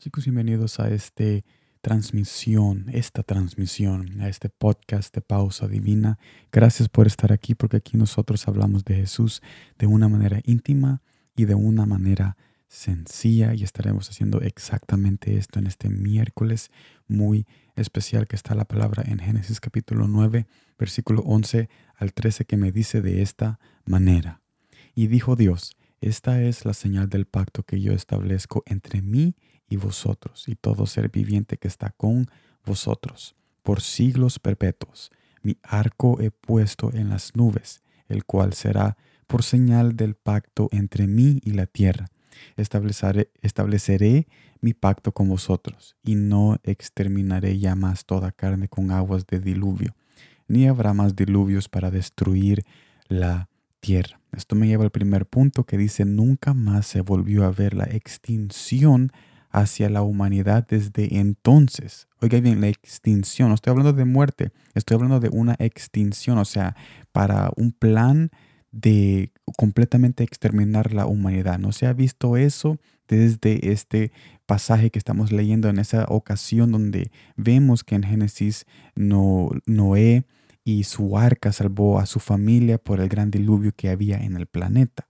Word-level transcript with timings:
Chicos, 0.00 0.24
bienvenidos 0.24 0.80
a 0.80 0.88
esta 0.88 1.44
transmisión, 1.82 2.86
esta 2.90 3.22
transmisión, 3.22 4.22
a 4.22 4.30
este 4.30 4.48
podcast 4.48 5.14
de 5.14 5.20
Pausa 5.20 5.68
Divina. 5.68 6.18
Gracias 6.50 6.88
por 6.88 7.06
estar 7.06 7.34
aquí 7.34 7.54
porque 7.54 7.76
aquí 7.76 7.98
nosotros 7.98 8.48
hablamos 8.48 8.82
de 8.86 8.94
Jesús 8.94 9.42
de 9.78 9.86
una 9.86 10.08
manera 10.08 10.40
íntima 10.44 11.02
y 11.36 11.44
de 11.44 11.54
una 11.54 11.84
manera 11.84 12.38
sencilla 12.66 13.52
y 13.52 13.62
estaremos 13.62 14.08
haciendo 14.08 14.40
exactamente 14.40 15.36
esto 15.36 15.58
en 15.58 15.66
este 15.66 15.90
miércoles 15.90 16.70
muy 17.06 17.46
especial 17.76 18.26
que 18.26 18.36
está 18.36 18.54
la 18.54 18.64
palabra 18.64 19.02
en 19.06 19.18
Génesis 19.18 19.60
capítulo 19.60 20.08
9, 20.08 20.46
versículo 20.78 21.20
11 21.26 21.68
al 21.94 22.14
13 22.14 22.46
que 22.46 22.56
me 22.56 22.72
dice 22.72 23.02
de 23.02 23.20
esta 23.20 23.60
manera. 23.84 24.40
Y 24.94 25.08
dijo 25.08 25.36
Dios, 25.36 25.76
esta 26.00 26.42
es 26.42 26.64
la 26.64 26.72
señal 26.72 27.10
del 27.10 27.26
pacto 27.26 27.64
que 27.64 27.82
yo 27.82 27.92
establezco 27.92 28.62
entre 28.64 29.02
mí 29.02 29.36
y 29.36 29.49
vosotros 29.76 30.44
y 30.48 30.56
todo 30.56 30.86
ser 30.86 31.10
viviente 31.10 31.56
que 31.56 31.68
está 31.68 31.90
con 31.90 32.26
vosotros 32.64 33.34
por 33.62 33.80
siglos 33.80 34.38
perpetuos. 34.38 35.10
Mi 35.42 35.56
arco 35.62 36.20
he 36.20 36.30
puesto 36.30 36.92
en 36.92 37.08
las 37.08 37.34
nubes, 37.36 37.82
el 38.08 38.24
cual 38.24 38.52
será 38.52 38.96
por 39.26 39.42
señal 39.42 39.96
del 39.96 40.14
pacto 40.14 40.68
entre 40.72 41.06
mí 41.06 41.40
y 41.44 41.52
la 41.52 41.66
tierra. 41.66 42.06
Estableceré, 42.56 43.30
estableceré 43.42 44.26
mi 44.60 44.74
pacto 44.74 45.12
con 45.12 45.28
vosotros, 45.28 45.96
y 46.02 46.16
no 46.16 46.58
exterminaré 46.64 47.58
ya 47.58 47.74
más 47.74 48.04
toda 48.04 48.32
carne 48.32 48.68
con 48.68 48.90
aguas 48.90 49.26
de 49.26 49.40
diluvio, 49.40 49.94
ni 50.48 50.66
habrá 50.66 50.92
más 50.92 51.16
diluvios 51.16 51.68
para 51.68 51.90
destruir 51.90 52.64
la 53.08 53.48
tierra. 53.80 54.20
Esto 54.32 54.54
me 54.56 54.66
lleva 54.66 54.84
al 54.84 54.90
primer 54.90 55.26
punto 55.26 55.64
que 55.64 55.78
dice, 55.78 56.04
nunca 56.04 56.54
más 56.54 56.86
se 56.86 57.00
volvió 57.00 57.44
a 57.44 57.50
ver 57.50 57.74
la 57.74 57.84
extinción 57.84 59.12
hacia 59.50 59.90
la 59.90 60.02
humanidad 60.02 60.66
desde 60.68 61.18
entonces. 61.18 62.08
Oiga 62.20 62.40
bien, 62.40 62.60
la 62.60 62.68
extinción, 62.68 63.48
no 63.48 63.54
estoy 63.54 63.72
hablando 63.72 63.92
de 63.92 64.04
muerte, 64.04 64.52
estoy 64.74 64.96
hablando 64.96 65.20
de 65.20 65.28
una 65.30 65.56
extinción, 65.58 66.38
o 66.38 66.44
sea, 66.44 66.76
para 67.12 67.50
un 67.56 67.72
plan 67.72 68.30
de 68.72 69.32
completamente 69.56 70.22
exterminar 70.22 70.92
la 70.92 71.06
humanidad. 71.06 71.58
No 71.58 71.72
se 71.72 71.86
ha 71.86 71.92
visto 71.92 72.36
eso 72.36 72.78
desde 73.08 73.72
este 73.72 74.12
pasaje 74.46 74.90
que 74.90 74.98
estamos 74.98 75.32
leyendo 75.32 75.68
en 75.68 75.78
esa 75.78 76.04
ocasión 76.08 76.70
donde 76.70 77.10
vemos 77.36 77.82
que 77.82 77.96
en 77.96 78.04
Génesis 78.04 78.66
Noé 78.94 80.24
y 80.64 80.84
su 80.84 81.18
arca 81.18 81.52
salvó 81.52 81.98
a 81.98 82.06
su 82.06 82.20
familia 82.20 82.78
por 82.78 83.00
el 83.00 83.08
gran 83.08 83.30
diluvio 83.30 83.72
que 83.74 83.88
había 83.88 84.18
en 84.18 84.36
el 84.36 84.46
planeta. 84.46 85.08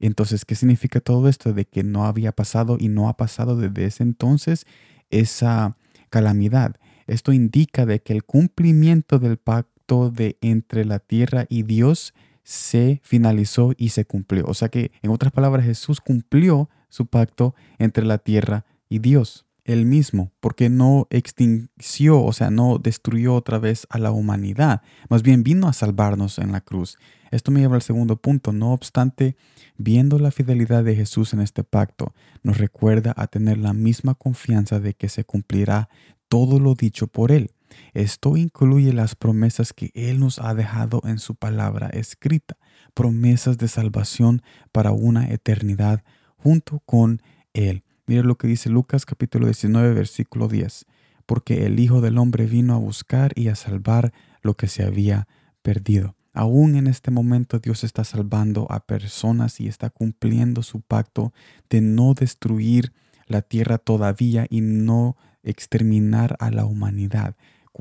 Entonces, 0.00 0.44
¿qué 0.44 0.54
significa 0.54 1.00
todo 1.00 1.28
esto? 1.28 1.52
De 1.52 1.66
que 1.66 1.84
no 1.84 2.06
había 2.06 2.32
pasado 2.32 2.76
y 2.80 2.88
no 2.88 3.08
ha 3.08 3.16
pasado 3.16 3.56
desde 3.56 3.84
ese 3.84 4.02
entonces 4.02 4.66
esa 5.10 5.76
calamidad. 6.08 6.76
Esto 7.06 7.32
indica 7.32 7.86
de 7.86 8.00
que 8.00 8.12
el 8.12 8.24
cumplimiento 8.24 9.18
del 9.18 9.36
pacto 9.36 10.10
de 10.10 10.38
entre 10.40 10.84
la 10.84 10.98
tierra 10.98 11.46
y 11.48 11.62
Dios 11.64 12.14
se 12.42 13.00
finalizó 13.04 13.72
y 13.76 13.90
se 13.90 14.04
cumplió. 14.04 14.46
O 14.46 14.54
sea 14.54 14.68
que, 14.68 14.92
en 15.02 15.10
otras 15.10 15.32
palabras, 15.32 15.66
Jesús 15.66 16.00
cumplió 16.00 16.70
su 16.88 17.06
pacto 17.06 17.54
entre 17.78 18.04
la 18.04 18.18
tierra 18.18 18.64
y 18.88 18.98
Dios 19.00 19.46
él 19.64 19.86
mismo, 19.86 20.32
porque 20.40 20.68
no 20.68 21.06
extinció, 21.10 22.22
o 22.22 22.32
sea, 22.32 22.50
no 22.50 22.78
destruyó 22.78 23.34
otra 23.34 23.58
vez 23.58 23.86
a 23.90 23.98
la 23.98 24.10
humanidad, 24.10 24.82
más 25.08 25.22
bien 25.22 25.42
vino 25.42 25.68
a 25.68 25.72
salvarnos 25.72 26.38
en 26.38 26.52
la 26.52 26.60
cruz. 26.60 26.98
Esto 27.30 27.50
me 27.50 27.60
lleva 27.60 27.76
al 27.76 27.82
segundo 27.82 28.16
punto. 28.16 28.52
No 28.52 28.72
obstante, 28.72 29.36
viendo 29.76 30.18
la 30.18 30.30
fidelidad 30.30 30.82
de 30.82 30.96
Jesús 30.96 31.32
en 31.32 31.40
este 31.40 31.62
pacto, 31.62 32.12
nos 32.42 32.58
recuerda 32.58 33.14
a 33.16 33.28
tener 33.28 33.58
la 33.58 33.72
misma 33.72 34.14
confianza 34.14 34.80
de 34.80 34.94
que 34.94 35.08
se 35.08 35.24
cumplirá 35.24 35.88
todo 36.28 36.58
lo 36.58 36.74
dicho 36.74 37.06
por 37.06 37.32
Él. 37.32 37.52
Esto 37.94 38.36
incluye 38.36 38.92
las 38.92 39.14
promesas 39.14 39.72
que 39.72 39.90
Él 39.94 40.18
nos 40.18 40.38
ha 40.38 40.54
dejado 40.54 41.02
en 41.04 41.18
su 41.18 41.36
palabra 41.36 41.88
escrita, 41.88 42.56
promesas 42.94 43.58
de 43.58 43.68
salvación 43.68 44.42
para 44.72 44.90
una 44.90 45.30
eternidad 45.30 46.02
junto 46.36 46.80
con 46.80 47.22
Él. 47.52 47.84
Mira 48.10 48.24
lo 48.24 48.36
que 48.36 48.48
dice 48.48 48.70
Lucas 48.70 49.06
capítulo 49.06 49.46
19 49.46 49.94
versículo 49.94 50.48
10, 50.48 50.86
porque 51.26 51.66
el 51.66 51.78
Hijo 51.78 52.00
del 52.00 52.18
Hombre 52.18 52.46
vino 52.46 52.74
a 52.74 52.76
buscar 52.76 53.30
y 53.36 53.46
a 53.46 53.54
salvar 53.54 54.12
lo 54.42 54.54
que 54.54 54.66
se 54.66 54.82
había 54.82 55.28
perdido. 55.62 56.16
Aún 56.32 56.74
en 56.74 56.88
este 56.88 57.12
momento 57.12 57.60
Dios 57.60 57.84
está 57.84 58.02
salvando 58.02 58.66
a 58.68 58.84
personas 58.84 59.60
y 59.60 59.68
está 59.68 59.90
cumpliendo 59.90 60.64
su 60.64 60.80
pacto 60.80 61.32
de 61.68 61.82
no 61.82 62.14
destruir 62.14 62.92
la 63.28 63.42
tierra 63.42 63.78
todavía 63.78 64.44
y 64.50 64.60
no 64.60 65.16
exterminar 65.44 66.36
a 66.40 66.50
la 66.50 66.64
humanidad. 66.64 67.36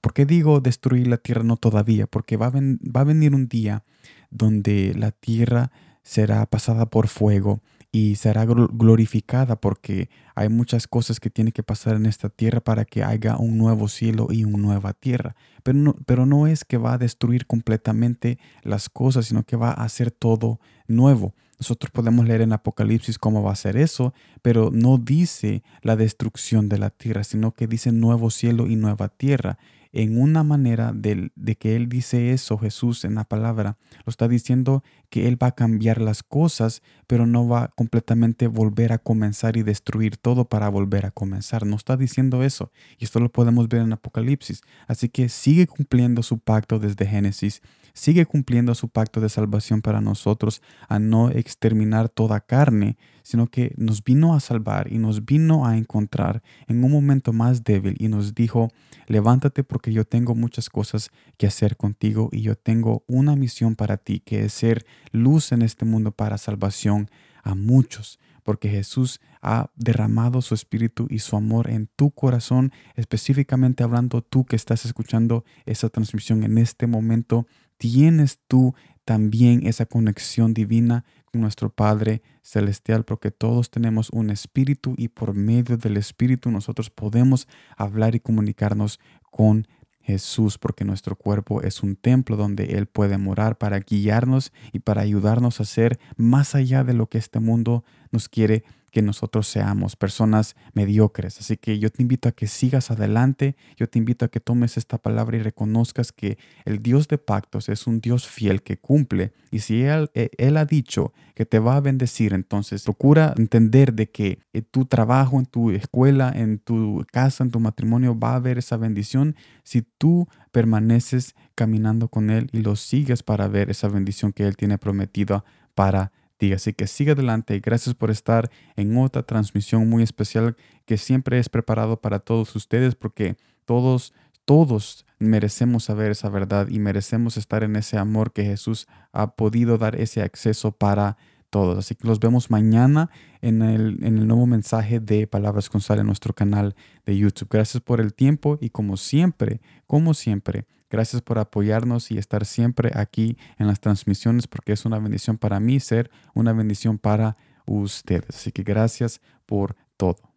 ¿Por 0.00 0.14
qué 0.14 0.24
digo 0.24 0.60
destruir 0.60 1.08
la 1.08 1.16
tierra 1.16 1.42
no 1.42 1.56
todavía? 1.56 2.06
Porque 2.06 2.36
va 2.36 2.46
a, 2.46 2.52
va 2.52 3.00
a 3.00 3.04
venir 3.04 3.34
un 3.34 3.48
día 3.48 3.82
donde 4.30 4.94
la 4.94 5.10
tierra 5.10 5.72
será 6.04 6.46
pasada 6.46 6.86
por 6.86 7.08
fuego 7.08 7.60
y 7.94 8.16
será 8.16 8.46
glorificada 8.46 9.60
porque 9.60 10.08
hay 10.34 10.48
muchas 10.48 10.88
cosas 10.88 11.20
que 11.20 11.28
tienen 11.28 11.52
que 11.52 11.62
pasar 11.62 11.94
en 11.94 12.06
esta 12.06 12.30
tierra 12.30 12.60
para 12.60 12.86
que 12.86 13.04
haya 13.04 13.36
un 13.36 13.58
nuevo 13.58 13.86
cielo 13.86 14.28
y 14.30 14.44
una 14.44 14.56
nueva 14.56 14.94
tierra. 14.94 15.36
Pero 15.62 15.78
no, 15.78 15.96
pero 16.06 16.24
no 16.24 16.46
es 16.46 16.64
que 16.64 16.78
va 16.78 16.94
a 16.94 16.98
destruir 16.98 17.46
completamente 17.46 18.38
las 18.62 18.88
cosas, 18.88 19.26
sino 19.26 19.42
que 19.44 19.56
va 19.56 19.68
a 19.68 19.84
hacer 19.84 20.10
todo 20.10 20.58
nuevo. 20.88 21.34
Nosotros 21.60 21.90
podemos 21.90 22.26
leer 22.26 22.40
en 22.40 22.54
Apocalipsis 22.54 23.18
cómo 23.18 23.42
va 23.42 23.52
a 23.52 23.56
ser 23.56 23.76
eso, 23.76 24.14
pero 24.40 24.70
no 24.72 24.96
dice 24.96 25.62
la 25.82 25.94
destrucción 25.94 26.70
de 26.70 26.78
la 26.78 26.88
tierra, 26.88 27.24
sino 27.24 27.52
que 27.52 27.66
dice 27.66 27.92
nuevo 27.92 28.30
cielo 28.30 28.66
y 28.66 28.74
nueva 28.76 29.10
tierra 29.10 29.58
en 29.92 30.20
una 30.20 30.42
manera 30.42 30.92
de, 30.92 31.30
que 31.58 31.76
Él 31.76 31.88
dice 31.88 32.32
eso, 32.32 32.58
Jesús 32.58 33.04
en 33.04 33.14
la 33.14 33.24
palabra, 33.24 33.76
lo 34.04 34.10
está 34.10 34.26
diciendo 34.26 34.82
que 35.10 35.28
Él 35.28 35.40
va 35.40 35.48
a 35.48 35.54
cambiar 35.54 36.00
las 36.00 36.22
cosas, 36.22 36.82
pero 37.06 37.26
no 37.26 37.46
va 37.46 37.68
completamente 37.76 38.46
volver 38.46 38.92
a 38.92 38.98
comenzar 38.98 39.56
y 39.56 39.62
destruir 39.62 40.16
todo 40.16 40.46
para 40.46 40.68
volver 40.70 41.04
a 41.04 41.10
comenzar. 41.10 41.66
No 41.66 41.76
está 41.76 41.96
diciendo 41.96 42.42
eso. 42.42 42.72
Y 42.98 43.04
esto 43.04 43.20
lo 43.20 43.30
podemos 43.30 43.68
ver 43.68 43.82
en 43.82 43.92
Apocalipsis. 43.92 44.62
Así 44.86 45.10
que 45.10 45.28
sigue 45.28 45.66
cumpliendo 45.66 46.22
su 46.22 46.38
pacto 46.38 46.78
desde 46.78 47.06
Génesis 47.06 47.60
sigue 47.94 48.26
cumpliendo 48.26 48.74
su 48.74 48.88
pacto 48.88 49.20
de 49.20 49.28
salvación 49.28 49.82
para 49.82 50.00
nosotros 50.00 50.62
a 50.88 50.98
no 50.98 51.30
exterminar 51.30 52.08
toda 52.08 52.40
carne, 52.40 52.96
sino 53.22 53.48
que 53.48 53.74
nos 53.76 54.02
vino 54.02 54.34
a 54.34 54.40
salvar 54.40 54.92
y 54.92 54.98
nos 54.98 55.24
vino 55.24 55.66
a 55.66 55.76
encontrar 55.76 56.42
en 56.68 56.82
un 56.82 56.90
momento 56.90 57.32
más 57.32 57.64
débil 57.64 57.96
y 57.98 58.08
nos 58.08 58.34
dijo, 58.34 58.70
levántate 59.06 59.64
yo 59.90 60.04
tengo 60.04 60.34
muchas 60.34 60.68
cosas 60.68 61.10
que 61.38 61.46
hacer 61.46 61.78
contigo 61.78 62.28
y 62.30 62.42
yo 62.42 62.56
tengo 62.56 63.04
una 63.06 63.34
misión 63.36 63.74
para 63.74 63.96
ti, 63.96 64.20
que 64.20 64.44
es 64.44 64.52
ser 64.52 64.84
luz 65.12 65.50
en 65.52 65.62
este 65.62 65.86
mundo 65.86 66.12
para 66.12 66.36
salvación 66.36 67.10
a 67.42 67.54
muchos 67.54 68.20
porque 68.42 68.68
Jesús 68.68 69.20
ha 69.40 69.70
derramado 69.76 70.42
su 70.42 70.54
espíritu 70.54 71.06
y 71.10 71.20
su 71.20 71.36
amor 71.36 71.70
en 71.70 71.88
tu 71.96 72.10
corazón, 72.10 72.72
específicamente 72.94 73.82
hablando 73.82 74.22
tú 74.22 74.44
que 74.44 74.56
estás 74.56 74.84
escuchando 74.84 75.44
esa 75.64 75.88
transmisión 75.88 76.42
en 76.44 76.58
este 76.58 76.86
momento, 76.86 77.46
tienes 77.76 78.40
tú 78.48 78.74
también 79.04 79.66
esa 79.66 79.86
conexión 79.86 80.54
divina 80.54 81.04
nuestro 81.38 81.70
Padre 81.70 82.22
Celestial, 82.42 83.04
porque 83.04 83.30
todos 83.30 83.70
tenemos 83.70 84.10
un 84.10 84.30
espíritu 84.30 84.94
y 84.96 85.08
por 85.08 85.34
medio 85.34 85.76
del 85.76 85.96
espíritu 85.96 86.50
nosotros 86.50 86.90
podemos 86.90 87.48
hablar 87.76 88.14
y 88.14 88.20
comunicarnos 88.20 89.00
con 89.30 89.66
Jesús, 90.02 90.58
porque 90.58 90.84
nuestro 90.84 91.16
cuerpo 91.16 91.62
es 91.62 91.82
un 91.82 91.96
templo 91.96 92.36
donde 92.36 92.76
Él 92.76 92.86
puede 92.86 93.18
morar 93.18 93.56
para 93.56 93.78
guiarnos 93.78 94.52
y 94.72 94.80
para 94.80 95.02
ayudarnos 95.02 95.60
a 95.60 95.64
ser 95.64 95.98
más 96.16 96.54
allá 96.54 96.82
de 96.84 96.92
lo 96.92 97.08
que 97.08 97.18
este 97.18 97.38
mundo 97.38 97.84
nos 98.10 98.28
quiere 98.28 98.64
que 98.92 99.02
nosotros 99.02 99.48
seamos 99.48 99.96
personas 99.96 100.54
mediocres. 100.74 101.40
Así 101.40 101.56
que 101.56 101.78
yo 101.78 101.90
te 101.90 102.02
invito 102.02 102.28
a 102.28 102.32
que 102.32 102.46
sigas 102.46 102.90
adelante, 102.90 103.56
yo 103.76 103.88
te 103.88 103.98
invito 103.98 104.26
a 104.26 104.28
que 104.28 104.38
tomes 104.38 104.76
esta 104.76 104.98
palabra 104.98 105.38
y 105.38 105.40
reconozcas 105.40 106.12
que 106.12 106.36
el 106.66 106.82
Dios 106.82 107.08
de 107.08 107.16
pactos 107.16 107.70
es 107.70 107.86
un 107.86 108.00
Dios 108.00 108.28
fiel 108.28 108.62
que 108.62 108.76
cumple. 108.76 109.32
Y 109.50 109.60
si 109.60 109.82
Él, 109.82 110.10
eh, 110.14 110.28
él 110.36 110.58
ha 110.58 110.66
dicho 110.66 111.14
que 111.34 111.46
te 111.46 111.58
va 111.58 111.76
a 111.76 111.80
bendecir, 111.80 112.34
entonces 112.34 112.84
procura 112.84 113.34
entender 113.38 113.94
de 113.94 114.10
que 114.10 114.40
en 114.52 114.64
tu 114.64 114.84
trabajo, 114.84 115.38
en 115.38 115.46
tu 115.46 115.70
escuela, 115.70 116.30
en 116.34 116.58
tu 116.58 117.04
casa, 117.10 117.42
en 117.44 117.50
tu 117.50 117.60
matrimonio, 117.60 118.18
va 118.18 118.32
a 118.32 118.36
haber 118.36 118.58
esa 118.58 118.76
bendición 118.76 119.36
si 119.64 119.80
tú 119.82 120.28
permaneces 120.50 121.34
caminando 121.54 122.08
con 122.08 122.28
Él 122.28 122.50
y 122.52 122.58
lo 122.58 122.76
sigues 122.76 123.22
para 123.22 123.48
ver 123.48 123.70
esa 123.70 123.88
bendición 123.88 124.32
que 124.32 124.46
Él 124.46 124.56
tiene 124.56 124.76
prometida 124.76 125.44
para 125.74 126.12
Así 126.50 126.72
que 126.72 126.88
sigue 126.88 127.12
adelante 127.12 127.54
y 127.54 127.60
gracias 127.60 127.94
por 127.94 128.10
estar 128.10 128.50
en 128.74 128.96
otra 128.96 129.22
transmisión 129.22 129.88
muy 129.88 130.02
especial 130.02 130.56
que 130.86 130.98
siempre 130.98 131.38
es 131.38 131.48
preparado 131.48 132.00
para 132.00 132.18
todos 132.18 132.56
ustedes 132.56 132.96
porque 132.96 133.36
todos, 133.64 134.12
todos 134.44 135.06
merecemos 135.20 135.84
saber 135.84 136.10
esa 136.10 136.28
verdad 136.28 136.68
y 136.68 136.80
merecemos 136.80 137.36
estar 137.36 137.62
en 137.62 137.76
ese 137.76 137.98
amor 137.98 138.32
que 138.32 138.44
Jesús 138.44 138.88
ha 139.12 139.36
podido 139.36 139.78
dar 139.78 139.94
ese 139.94 140.22
acceso 140.22 140.72
para 140.72 141.16
todos. 141.50 141.78
Así 141.78 141.94
que 141.94 142.08
los 142.08 142.18
vemos 142.18 142.50
mañana 142.50 143.10
en 143.42 143.62
el, 143.62 143.98
en 144.02 144.18
el 144.18 144.26
nuevo 144.26 144.46
mensaje 144.46 144.98
de 144.98 145.26
Palabras 145.26 145.68
con 145.68 145.80
Sal 145.80 146.00
en 146.00 146.06
nuestro 146.06 146.34
canal 146.34 146.74
de 147.04 147.16
YouTube. 147.16 147.48
Gracias 147.50 147.82
por 147.82 148.00
el 148.00 148.14
tiempo 148.14 148.58
y 148.60 148.70
como 148.70 148.96
siempre, 148.96 149.60
como 149.86 150.14
siempre, 150.14 150.66
gracias 150.92 151.22
por 151.22 151.38
apoyarnos 151.38 152.10
y 152.10 152.18
estar 152.18 152.44
siempre 152.44 152.92
aquí 152.94 153.38
en 153.58 153.66
las 153.66 153.80
transmisiones 153.80 154.46
porque 154.46 154.72
es 154.72 154.84
una 154.84 154.98
bendición 154.98 155.38
para 155.38 155.58
mí 155.58 155.80
ser 155.80 156.10
una 156.34 156.52
bendición 156.52 156.98
para 156.98 157.38
ustedes. 157.66 158.36
Así 158.36 158.52
que 158.52 158.62
gracias 158.62 159.20
por 159.46 159.74
todo. 159.96 160.31